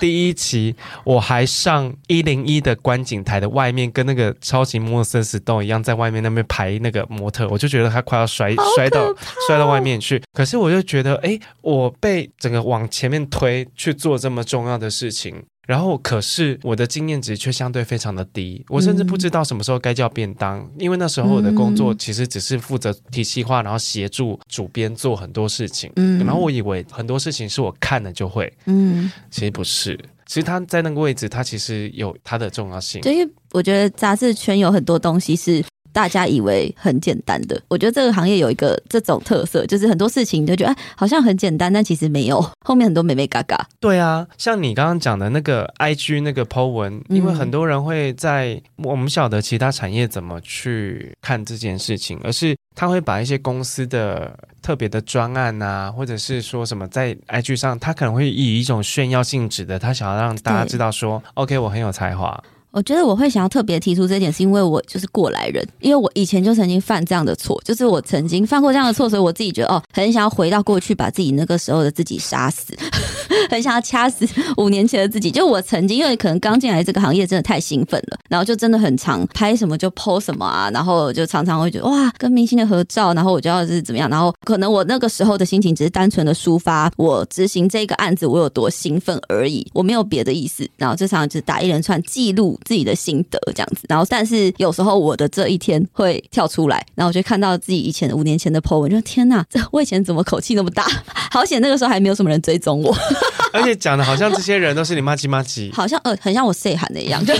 [0.00, 9.14] 第一期我还上一零一的观景台的外面，跟那个超级莫森石洞一样，在外面那边排那个模特，我就觉得他快要摔摔到
[9.46, 10.20] 摔到外面去。
[10.32, 15.44] 可是我就觉得，哎，我被整个往前面推去做这么重要的事情。
[15.66, 25.90] 然后，可是我的经验值却相对非常的低，我甚至不知道什么时候该叫便当，嗯、因为那时候我的工作其实只是负责体系化，然后协助主编做很多事情。
[25.96, 33.00] 嗯，然后我以为很多事情是我看了就会，嗯，其实不是，其实他在那个位置，他其实有他的重要性。
[33.00, 35.64] 对，因为我觉得杂志圈有很多东西是。
[35.94, 43.64] 大家以为很简单的，我觉得这个行业有一个这种特色，就是很多事情你就觉得哎，好像很简单，但其实没有， 后面很多美美嘎嘎。
[43.78, 62.42] 对啊，像你刚刚讲的那个 IG 那个 po 文，因为很多人会在我们晓得其他产业怎么去看这件事情，而是他会把一些公司的特别的专案啊，或者是说什么在 IG 上，他可能会以一种炫耀性质的，他想要让大家知道说，OK，我很有才华。
[62.74, 72.74] 我觉得我会想要特别提出这一点，是因为我就是过来人，因为我以前就曾经犯这样的错，就是我曾经犯过这样的错，所以我自己觉得哦，很想要回到过去，把自己那个时候的自己杀死，
[73.48, 75.30] 很想要掐死五年前的自己。
[75.30, 93.38] 就我曾经，因为可能刚进来这个行业，真的太兴奋了，然后就真的很常拍什么就 po 什么啊，然后就常常会觉得哇，跟明星的合照，然后我就要是怎么样，然后可能我那个时候的心情只是单纯的抒发我执行这个案子我有多兴奋而已，我没有别的意思，然后就常常就打一连串记录自己的心得。
[93.54, 100.84] 这样子，然后但是有时候我的这一天会跳出来，然后我就看到自己以前五年前的 po 文，就天哪， 这我以前怎么口气那么大？
[101.30, 102.96] 好险那个时候还没有什么人追踪我，
[103.52, 107.34] 而且讲的好像这些人都是你妈鸡妈鸡，好像呃很像我 say 喊的一样，就。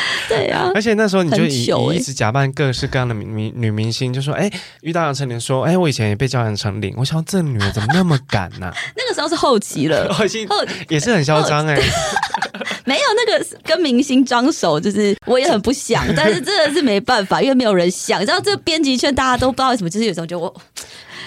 [0.28, 4.50] 对啊，而且那时候你就以、欸、一直假扮各式各样的明女明星，就说：“哎，
[4.80, 8.74] 遇到杨丞琳说，哎，我以前也被叫杨丞琳。”我想这女的怎么那么敢呢、啊？
[8.96, 10.46] 那个时候是后期了， 后期
[10.88, 11.78] 也是很嚣张哎。
[12.84, 18.20] 没有那个跟明星装熟，就是我也很不想，但是真的是没办法，因为没有人想。
[18.20, 20.52] 你知道，这编辑圈大家都不知道为什么，就是有时候就我。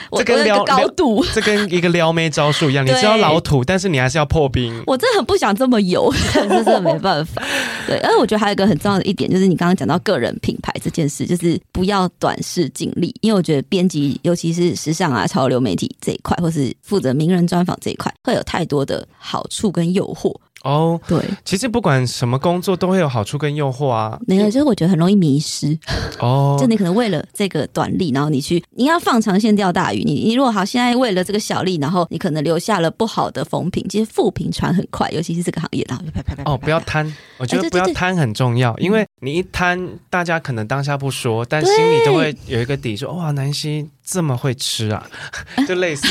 [0.09, 2.85] 我这跟撩高度， 这跟一个撩妹招数一样。
[2.85, 4.83] 你知道老土，但是你还是要破冰。
[4.85, 7.41] 我真的很不想这么油，这 真的没办法。
[7.87, 13.13] 对，而我觉得还有一个很重要的一点，就是你刚刚讲到个人品牌这件事，就是不要短视尽力。
[13.21, 20.35] 因为我觉得编辑，尤其是时尚啊、潮流媒体这一块，或是负责名人专访这一块，会有太多的好处跟诱惑。
[20.65, 24.19] 哦，对，其实不管什么工作都会有好处跟诱惑啊。
[24.25, 25.77] 没有，就是我觉得很容易迷失。
[26.19, 30.03] 哦， 就你可能为了这个短利，然后你去，你要放长线钓大鱼。
[30.03, 36.51] 你你如果好，现在为了这个小利，然后你可能留下了不好的风评，其实负评传很快，尤其是这个行业，然后就啪啪啪啪。
[36.51, 45.05] 哦，不要贪，我觉得不要贪很重要，因为你一贪，大家可能当下不说，但心里都会有一个底说，说哇，南希这么会吃啊，
[45.67, 46.07] 就类似。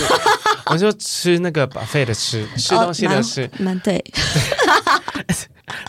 [0.66, 4.04] 我就吃那个 buffet 的吃，吃东西的吃，蛮、哦、对。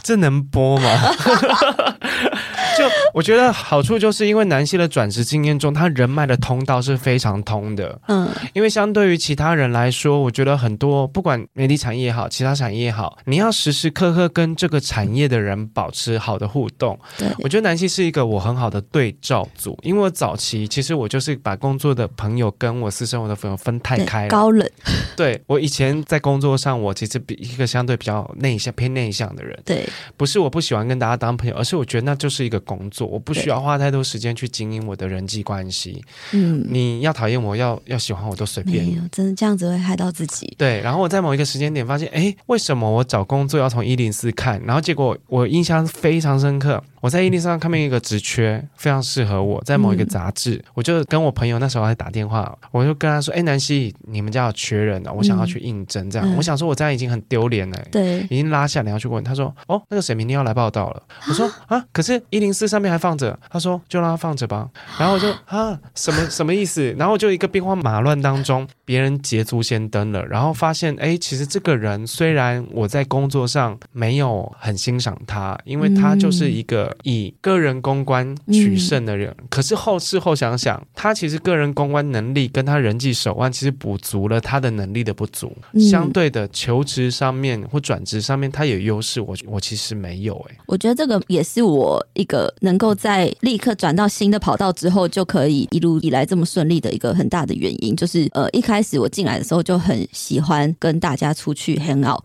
[0.03, 0.89] 这能播吗？
[2.77, 2.83] 就
[3.13, 7.99] 我觉得好处就是因为南希的转职经验中，他人脉的通道是非常通的。
[8.07, 16.99] 嗯，因为相对于其他人来说，我觉得很多不管媒体产业也好，其他产业也好，你要时时刻刻跟这个产业的人保持好的互动。
[17.17, 24.29] 对，我觉得南希是一个我很好的对照组，因为我早期其实我就是把工作的朋友跟我私生活的朋友分太开了。
[24.29, 24.69] 高冷。
[25.15, 29.57] 对，我以前在工作上，我其实比一个相对比较内向、偏内向的人。
[29.65, 36.04] 对，不是我不喜欢跟大家当朋友，而是我觉得那就是一个工作，我不需要花太多时间去经营我的人际关系。
[36.34, 38.86] 嗯，你要讨厌我，要要喜欢我都随便。
[39.10, 40.54] 真的这样子会害到自己。
[40.58, 44.62] 对，然后我在某一个时间点发现，哎，为什么我找工作要从一零四看？
[44.65, 46.84] 然后结果我印象非常深刻。
[47.01, 59.23] 我在一零四上看到一个职缺，非常适合我，在某一个杂志，嗯、我就跟我朋友那时候还打电话，我就跟他说：“哎，南希，你们家有缺人了，我想要去应征。”这样，嗯、我想说，我这样已经很丢脸了，对，已经拉下脸要去问。
[59.23, 64.67] 他说：“哦，那个谁明天要来报道了。”我说：“啊，可是一零四上面还放着。”他说：“就让他放着吧。
[64.97, 66.91] ”然后我就啊，什么什么意思？
[66.97, 77.75] 然后就一个兵荒马乱当中，别人捷足先登了，然后发现，哎，其实这个人虽然我在工作上没有很欣赏他，因为他就是一个以个人。
[77.81, 85.55] 公关取胜的人，嗯、可是后事后想想，他其实个人公关能力跟他人际手腕，其实补足了他的能力的不足。
[85.73, 90.59] 嗯、相对的，求职上面或转职上面，他有优势，我我其实没有哎、欸。
[90.67, 102.23] 我觉得这个也是我一个能够在立刻转到新的跑道之后，就可以一路以来这么顺利的一个很大的原因，就是呃一开始我进来的时候就很喜欢跟大家出去 hang out，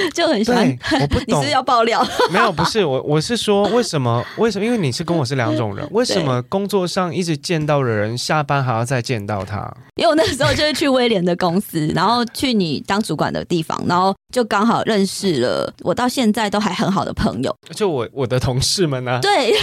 [0.12, 0.78] 就很喜欢。
[1.00, 2.06] 我不懂， 你是，要爆料？
[2.30, 4.22] 没有，不是我，我是说为什么？
[4.36, 4.64] 为什么？
[4.66, 4.92] 因为你。
[4.98, 9.72] 是跟我是两种人，为什么工作上一直见到的人，下班还要再见到他？
[9.94, 19.18] 因为我那时候就是去威廉的公司，然后去你当主管的地方，然后就刚好认识了我到现在都还很好的朋友，就我我的同事们呢、啊？
[19.22, 19.54] 对，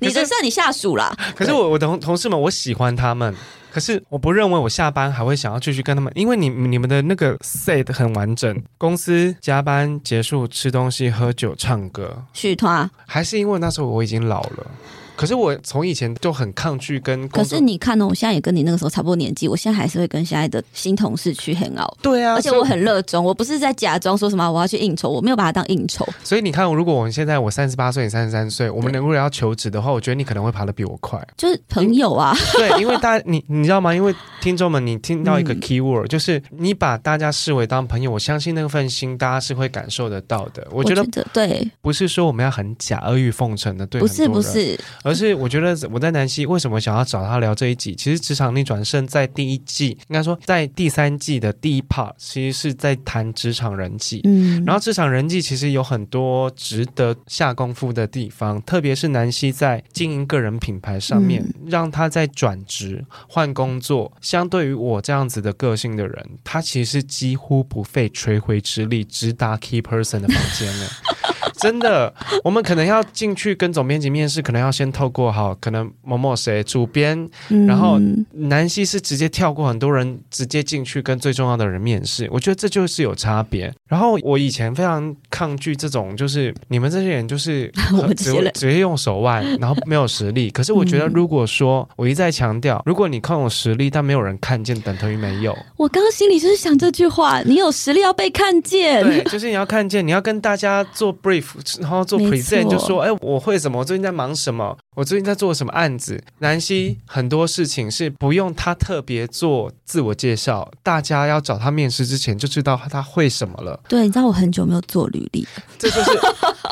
[0.00, 1.12] 你的算你下属啦。
[1.34, 3.34] 可是我我的同同事们，我喜欢他们。
[3.74, 14.66] 可是我不认为我下班还会想要继续跟他们，因为你你们的那个 set 很完整，公司加班结束吃东西喝酒唱歌，续团，还是因为那时候我已经老了。
[15.16, 18.08] 可是我从以前就很抗拒跟，可是你看呢、哦？
[18.08, 21.96] 我现在也跟你那个时候差不多年纪，我现在还是会跟现在的新同事去 hang out。
[22.02, 26.06] 对啊，而且我很热衷，我不是在假装说什么我要去应酬，我没有把它当应酬。
[26.22, 31.20] 所以你看，如果我们现在我三十八岁，你三十三岁，我们如果要求职的话，我觉得你可能会爬得比我快。
[31.36, 33.94] 就是朋友啊，对，因为大家你你知道吗？
[33.94, 40.66] 因为听众们，你听到一个 key word，、嗯、就是你把大家视为当朋友，我相信那份心大家是会感受得到的。
[40.70, 45.74] 我觉得，觉得对，不是说我们要很假阿谀奉承的，对，不是不是，而是我觉得。
[45.90, 47.94] 我在南希为什么想要找他聊这一集？
[47.94, 54.20] 其实职场逆转胜在第一季，应该说在第三季的第一 part，其实是在谈职场人际。
[54.24, 70.88] 嗯，然后职场人际其实有很多值得下功夫的地方，特别是南希在经营个人品牌上面，嗯、让他在转职换工作，相对于我这样子的个性的人，他其实是几乎不费吹灰之力直达 key person 的房间了。
[71.64, 72.12] 真的，
[72.44, 77.98] 我们可能要进去跟总编辑面试，可能要先透过好，可能某某谁主编，嗯、然后
[78.32, 82.28] 南希是直接跳过很多人，直接进去跟最重要的人面试。
[82.30, 83.72] 我觉得这就是有差别。
[83.88, 87.72] 然后我以前非常抗拒这种，就是你们这些人就是
[88.16, 90.50] 直接直接用手腕，然后没有实力。
[90.50, 95.56] 可是我觉得，如果说我一再强调，如果你靠有实力，但没有人看见，等同于没有。
[95.76, 101.44] 我刚刚心里就是想这句话：你有实力要被看见，对，就是你要看见，你要跟大家做 brief。
[101.80, 103.78] 然后做 present 就说，哎，我会什么？
[103.78, 104.76] 我最近在忙什么？
[104.96, 106.22] 我最近在做什么案子？
[106.38, 113.80] 南希很多事情是不用他特别做自我介绍，大家要找他面试之前就知道他会什么了。
[113.88, 115.46] 对，你知道我很久没有做履历，
[115.78, 116.10] 这就是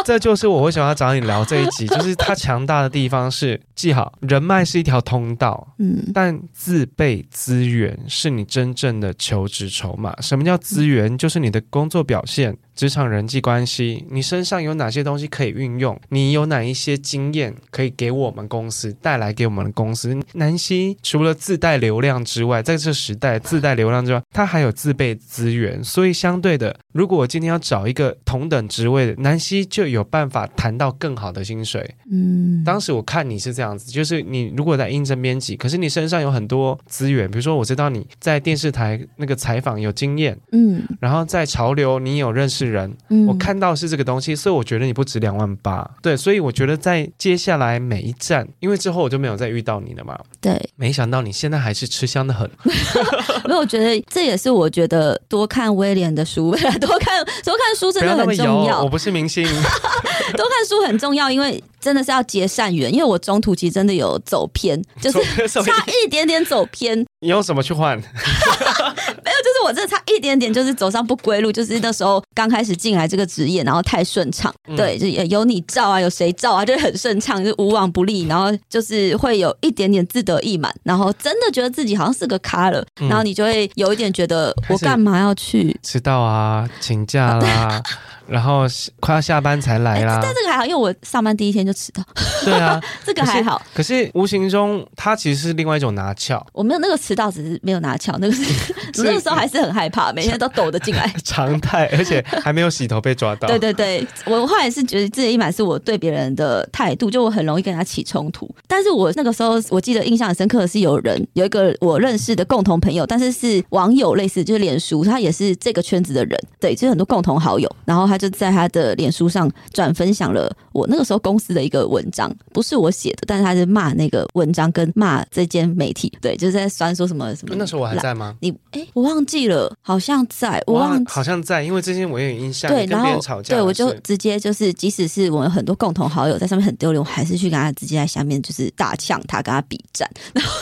[0.05, 10.15] 这就是我为什么要找你聊这一集，就是他强大的地方是，记好，人脉是一条通道，嗯，但自备资源是你真正的求职筹码。
[10.21, 11.19] 什么叫资源？
[11.19, 12.57] 就是你的工作表现。
[12.75, 15.99] 职场人际关系，你身上有哪些东西可以运用？
[16.09, 20.19] 你有哪一些经验可以给我们公司带来给我们的公司？
[20.33, 25.85] 南希除了自带流量之外，在这时代自带流量之外，他还有自备资源。
[25.85, 31.95] 所以相对的，如果我今天要找一个同等职位的南希，就有办法谈到更好的薪水。
[32.11, 42.63] 嗯，当时我看你是这样子，就是你如果在应征编辑，可是你身上有很多资源，比如说我知道你在电视台那个采访有经验，嗯，然后在潮流你有认识。
[42.73, 52.51] 人，嗯我看到是这个东西，所以我觉得你不值两万八，对，所以我觉得在接下来每一站，因为之后我就没有再遇到你了嘛，对，没想到你现在还是吃香的很，
[53.45, 56.51] 没有，我觉得这也是我觉得多看威廉的书，
[56.81, 58.83] 多看 多看书真的很重要。
[58.83, 59.45] 我不是明星，
[60.35, 62.93] 多看书很重要，因为真的是要结善缘。
[62.93, 65.19] 因为我中途其实真的有走偏，就是
[65.49, 67.05] 差一点点走偏。
[67.21, 67.97] 你用什么去换？
[67.97, 71.53] 没有，就是我这差一点点，就是走上不归路。
[71.53, 78.27] 就是那时候刚开始进来这个职业，然后太顺畅，嗯、对，就有你照啊，有谁照啊，就很顺畅，就无往不利。
[78.27, 87.83] 然后就是会有一点点自得意满，然后真的觉得自己好像是个咖了，嗯、然后你就会有一点觉得我干嘛要去迟到啊，请假啦。
[88.27, 88.65] 然后
[89.01, 92.03] 快要下班才来啦，但这个还好，因为我上班第一天就迟到。
[92.45, 93.61] 对啊， 这个还好。
[93.75, 96.45] 可是无形中，他其实是另外一种拿翘。
[96.53, 98.17] 我没有那个迟到，只是没有拿翘。
[98.19, 98.43] 那个是
[99.03, 101.13] 那个时候还是很害怕，每天都抖着进来。
[101.25, 103.49] 常态，而且还没有洗头被抓到。
[103.49, 108.49] 对对对，我后来是觉得自己一满是我对别人的态度，就我很容易跟他起冲突。
[108.67, 117.71] 但是我那个时候我记得印象很深刻的是，有人有一个我认识的共同朋友，但是是网友类似，就是脸书，他也是这个圈子的人，对，就是很多共同好友。
[117.85, 118.93] 然后他就在他的。
[118.93, 127.55] 脸书上转分享了我那个时候公司的一个文章，不是我写的，但是他是骂那个文章跟骂这间媒体，对，就是在酸说什么什么。
[127.57, 128.37] 那时候我还在吗？
[128.41, 140.09] 你哎、欸，我忘记了，好像在，我忘好像在，因为之前我有印象，对，然后吵架，对，我就直接就是，即使是我们很多共同好友在上面很丢脸，我还是去跟他直接在下面就是大呛他，跟他比战。
[140.35, 140.53] 然后，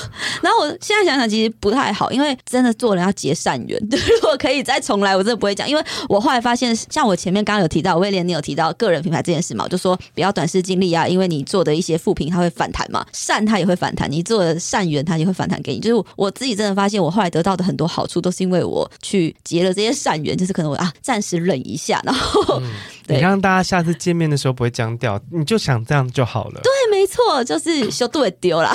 [0.43, 3.79] 然后我现在想想，其实不太好，因为真的做人要结善缘。
[3.91, 8.21] 如果可以再重来，我真的不会讲，因为我后来发现，像我前面刚刚有提到威廉。
[8.27, 9.65] 你有提到个人品牌这件事嘛？
[9.65, 15.81] 我就说不要短视经历啊，因为你做的一些负评，它会反弹嘛，善它也会反弹，你做的善缘它也会反弹给你。
[15.81, 22.63] 就是我自己真的发现，我后来得到的很多好处，都是因为我去结了这些善缘，就是可能我啊暂时忍一下，然后、
[23.11, 26.61] 你让大家下次见面的时候不会僵掉，你就想这样就好了。
[26.63, 28.73] 对，没错，就是修度也丢了。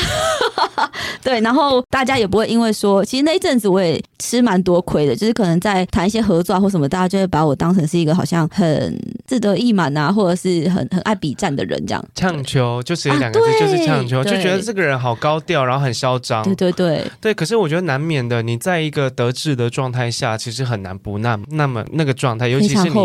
[1.24, 12.06] 对，然后大家也不会因为说，其实那一阵子我也吃蛮多亏的，就是可能在谈一些合作或什么，大家就会把我当成是一个好像很自得意满啊，或者是很很爱比战的人这样。
[12.14, 16.44] 呛秋就只有两个字，啊、就是呛秋，就觉得这个人好高调，然后很嚣张。
[16.44, 23.00] 对对对对，可是我觉得难免的，你在一个得志的状态下，其实很难不那那么那个状态，尤其是你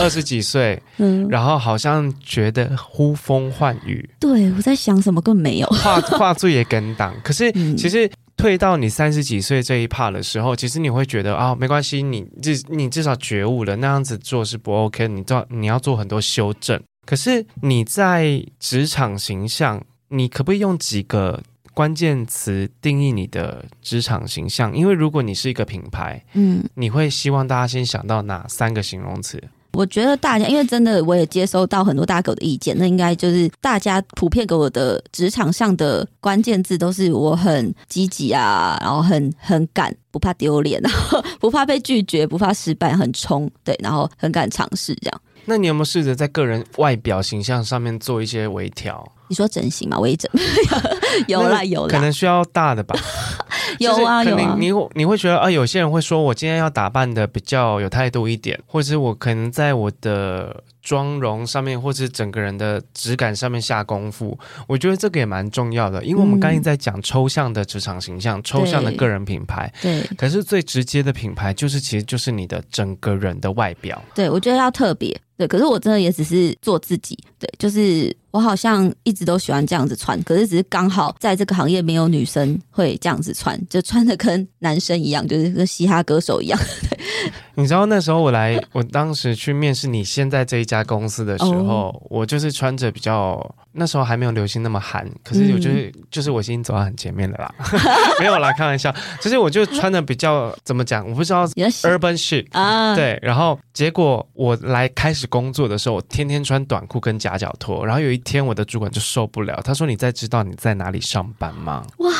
[0.00, 0.61] 二十几岁，
[0.98, 4.08] 嗯，然后好像觉得呼风唤雨。
[4.18, 7.50] 对，我在想什么根本没有，画画作也跟档，可是。
[7.76, 16.80] 其实退到你三十几岁这一趴的时候，其实你会觉得啊、哦，没关系，你至你至少觉悟了，那样子做是不 OK，你做你要做很多修正。
[17.04, 21.42] 可是你在职场形象，你可不可以用几个
[21.74, 24.74] 关键词定义你的职场形象？
[24.76, 29.42] 因为如果你是一个品牌，嗯，你会希望大家先想到哪三个形容词？
[29.72, 45.20] 我觉得大家，因为真的我也接收到很多大狗的意见，那应该就是大家普遍给我的职场上的关键字都是我很积极啊，然后很很敢，不怕丢脸，然 后不怕被拒绝，不怕失败，很冲，对，然后很敢尝试这样。
[45.44, 49.04] 那你有没有试着在个人外表形象上面做一些微调？
[49.32, 49.98] 你说整形吗？
[49.98, 50.30] 微整？
[51.26, 52.94] 有啦有啦，可能需要大的吧。
[53.80, 64.38] 有啊有啊，你你会觉得啊，有些人会说我今天要打扮的比较有态度一点，或者是我可能在我的妆容上面，或者是整个人的质感上面下功夫。
[64.66, 74.02] 我觉得这个也蛮重要的，因为我们刚才在讲抽象的职场形象、嗯、抽象的个人品牌，对，可是最直接的品牌就是其实就是你的整个人的外表。
[74.14, 75.18] 对，我觉得要特别。
[75.42, 77.18] 对，可是我真的也只是做自己。
[77.36, 86.56] 对，就是我好像一直都喜欢这样子穿，可是只是刚好在这个行业没有女生会这样子穿，就穿的跟男生一样，就是跟嘻哈歌手一样。
[86.88, 86.98] 对
[87.54, 97.54] 你知道那时候我来，我当时去面试你现在这一家公司的时候，哦、我就是穿着比较那时候还没有流行那么韩，可是我就是、嗯、就是我已经走到很前面了啦，
[98.18, 112.10] 没有啦，开玩笑，就是我就穿的比较怎么讲，我不知道 urban chic 啊，对，然后结果我来开始工作的时候，我天天穿短裤跟夹脚拖，然后有一天我的主管就受不了，他说：“你在知道你在哪里上班吗？”哇！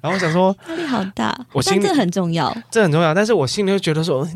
[0.00, 3.14] 然后我想说压力好大，我心里这很重要，这很重要。
[3.14, 4.26] 但是我心里就觉得说，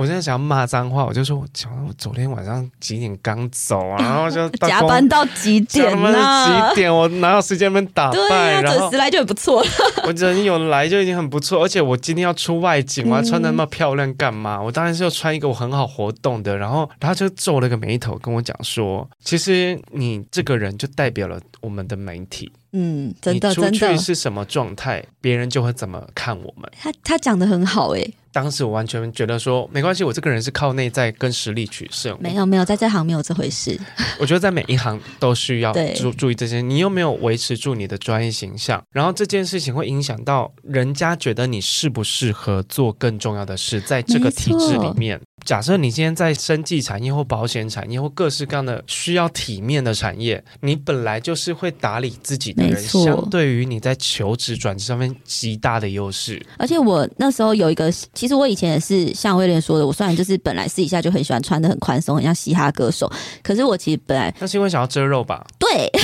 [0.00, 6.70] 我现在想要骂脏话，我就说我讲我昨天晚上几点刚走啊， 然后就加班到几点呢、啊？
[6.70, 6.90] 几点？
[6.94, 8.14] 我哪有时间们打扮？
[8.14, 9.68] 对啊、准时来就很不错了。
[10.08, 14.56] 我人有来就已经很不错，而且我今天要出外景，我还穿的那么漂亮干嘛？
[14.56, 16.56] 嗯、我当然是要穿一个我很好活动的。
[16.56, 22.50] 然后他就皱了个眉头跟我讲说，其实你这个人就代表了我们的媒体。
[22.72, 26.70] 嗯，真的，你出去是什么状态，别人就会怎么看我们。
[26.80, 32.16] 他他讲的很好诶，当时我完全觉得说没关系，我这个人是靠内在跟实力取胜。
[32.20, 33.78] 没有没有，在这行没有这回事。
[34.18, 36.60] 我觉得在每一行都需要注注意这些。
[36.60, 45.20] 你又没有维持住你的专业形象，然后这件事情会影响到人家觉得你适不适合做更重要的事，在这个体制里面。
[45.44, 56.44] 假设你今天在生技产业或保险产业或各式各样的需要体面的产业，你本来就是会打理自己的人，相对于你在求职转职上面极大的优势。
[56.58, 63.10] 而且我那时候有一个，其实我以前也是像威廉说的，我虽然就是本来私底下就很喜欢穿的很宽松，很像嘻哈歌手，
[63.42, 65.44] 可是我其实本来那是因为想要遮肉吧？
[65.58, 65.90] 对。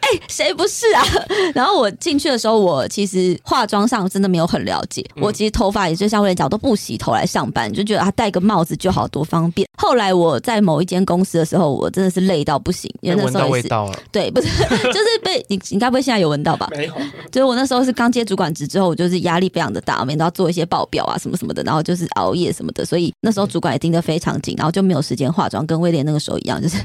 [0.00, 1.02] 哎，谁不是啊？
[1.54, 5.04] 然后我进去的时候，我其实化妆上真的没有很了解。
[5.16, 9.66] 我其实头发也就像威廉讲，都不洗头来上班，就觉得他戴个帽子就好，多方便。
[9.76, 13.68] 后来我在某一间公司的时候，我真的是累到不行，因为那时候也是
[14.10, 16.68] 对，不是 就是被你，你该不会现在有闻到吧？
[16.72, 16.94] 没有。
[17.30, 26.78] 就是我那时候是刚接主管职之后，我就是压力非常的大，每天都要做一些报表啊什么什么的，然后就是熬夜什么的，所以那时候主管也盯得非常紧，然后就没有时间化妆，跟威廉那个时候一样，就是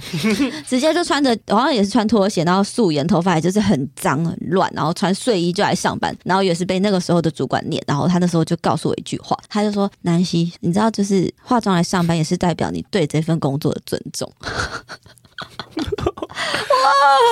[0.68, 14.32] 直接就穿着好像也是穿拖鞋，然后素颜，头发也就是很脏很乱，然后穿睡衣就来上班，然后也是被那个时候的主管念，然后他那时候就告诉我一句话，他就说：“南希，你知道，就是化妆来上班也是代表你。”对这份工作的尊重，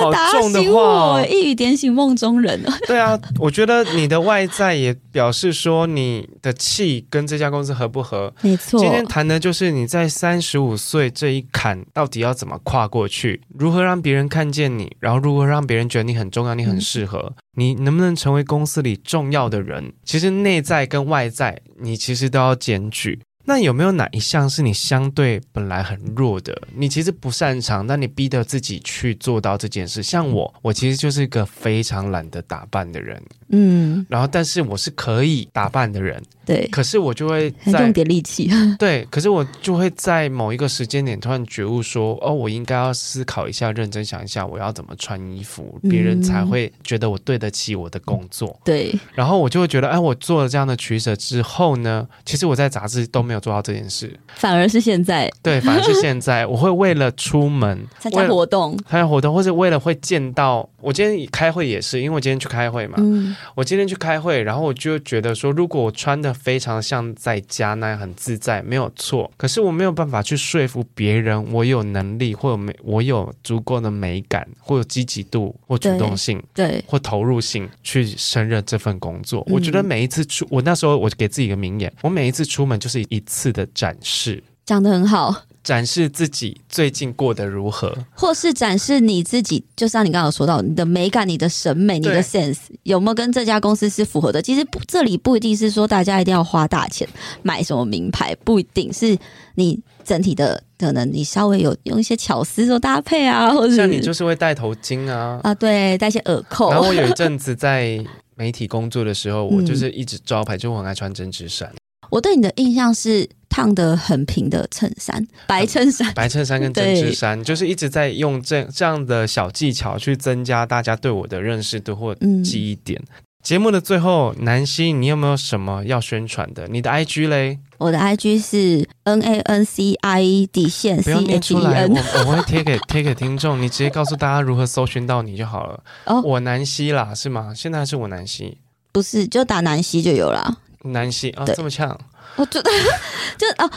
[0.00, 2.78] 好重的话哦，一语点醒梦中人啊！
[2.86, 8.32] 对啊，我觉得你的外在也表示说你的气跟这家公司合不合。
[8.40, 19.92] 没错，今天谈的就是你在三十五岁这一坎到底要怎么跨过去，如何让别人看见你，然后如何让别人觉得你很重要，你很适合，嗯、你能不能成为公司里重要的人？
[20.04, 23.20] 其实内在跟外在，你其实都要兼具。
[23.44, 26.60] 那有没有哪一项是你相对本来很弱的？
[26.74, 30.02] 你其实不擅长，但你逼着自己去做到这件事。
[30.02, 36.22] 像我，我其实就是一个非常懒得打扮的人，嗯，然后但是我是可以打扮的人。
[36.44, 38.50] 对，可是我就会在用点力气。
[38.76, 48.48] 对，可是我就会在某一个时间点突然觉悟说：“哦，我应该要思考一下，认真想一下，我要怎么穿衣服，别人才会觉得我对得起我的工作。
[48.48, 55.30] 嗯”对，然后我就会觉得，哎，我做了这样的取舍之后呢，其实我在杂志都没有做到这件事，反而是现在。
[55.42, 62.96] 对，反而是现在，我会为了出门参加活动，参加活动，或者为了会见到我今天开会也是，因为我今天去开会嘛。
[62.98, 66.30] 嗯，我今天去开会，然后我就觉得说，如果我穿的。
[66.42, 69.30] 非常像在家那样很自在，没有错。
[69.36, 79.44] 可是我没有办法去说服别人，我有能力，或有美，我有足够的美感，或有积极度，或主动性，对，对或投入性去胜任这份工作。
[79.46, 85.44] 嗯、我觉得每一次出，我那时候我给自己一个名言，我每一次出门就是一次的展示，讲的很好。
[85.64, 94.42] 展示自己最近过得如何，或是展示你自己，就像你刚刚说到你的美感、你的审美、你的 sense 有没有跟这家公司是符合的？
[94.42, 97.08] 其实不，这里不一定是说大家一定要花大钱
[97.42, 99.16] 买什么名牌，不一定是
[99.54, 106.70] 你整体的，可能你稍微有用一些巧思做搭配啊，或者像你就是会戴头巾啊，啊对，戴些耳扣。
[106.70, 108.04] 然后我有一阵子在
[108.34, 111.72] 媒体工作的时候， 我就是一直招牌，就我很爱穿针织衫。
[112.12, 123.00] 我对你的印象是烫的很平的衬衫，白衬衫， 白衬衫跟针织衫，就是一直在用这这样的小技巧去增加大家对我的认识度或记忆点。
[123.02, 126.68] 嗯、节目的最后，南希，你有没有什么要宣传的？
[126.68, 127.58] 你的 IG 嘞？
[127.78, 135.82] 我的 IG 是 N A N C I 底线 C H E N，我我会贴给 贴给听众，你直接告诉大家如何搜寻到你就好了。
[136.04, 137.54] 哦，我南希啦，是吗？
[137.56, 138.58] 现在还是我南希？
[138.92, 140.58] 不是，就打南希就有了。
[140.84, 141.98] 南希啊，这么呛！
[142.36, 142.70] 我觉得
[143.38, 143.70] 就哦，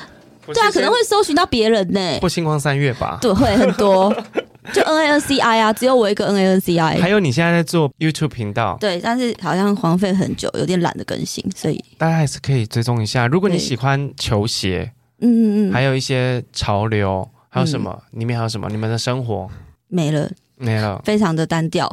[0.48, 2.00] 对啊，可能会搜寻到别人呢。
[2.20, 3.18] 不星光三月吧？
[3.22, 4.14] 对，会很多。
[4.74, 7.00] 就 N A N C I 啊，只有我一个 N A N C I。
[7.00, 13.28] 还有你现在在做 YouTube 频道，对，但是好像荒废很久，有点懒得更新，所以大家还是可以追踪一下。
[13.28, 17.92] 如果你喜欢球鞋，嗯嗯嗯，还有一些潮流，还有什么？
[18.14, 18.68] 里、嗯、面还有什么？
[18.72, 19.48] 你们的生活
[19.88, 20.28] 没了，
[20.58, 21.88] 没了，非常的单调。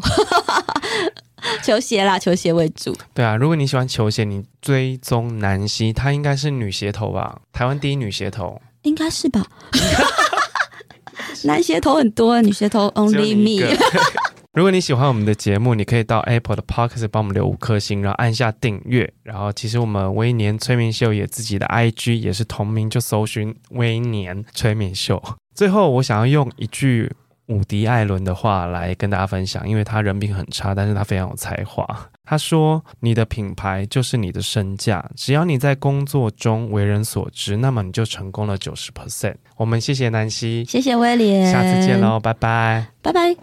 [1.63, 2.97] 球鞋啦，球鞋为主。
[3.15, 7.41] 对啊，如果你喜欢球鞋，你追踪南希，她应该是女鞋头吧？
[7.53, 9.45] 台湾第一女鞋头，应该是吧？
[11.45, 13.77] 男鞋头很多，女鞋头 Only me。
[14.55, 19.11] 如果你喜欢我们的节目，你可以到 Apple 的 Podcast 帮我们留五颗星，然后按下订阅。
[19.23, 25.23] 然后，其实我们威年催眠秀也自己的 IG 也是同名，就搜寻威年催眠秀。
[25.55, 27.11] 最后，我想要用一句。
[27.47, 31.85] 伍迪·艾伦的话来跟大家分享，因为他人品很差，但是他非常有才华。
[32.25, 43.37] 他说：“你的品牌就是你的身价，只要你在工作中为人所知，那么你就成功了九十 percent。”我们谢谢南希，谢谢威廉，下次见喽，拜拜，拜拜。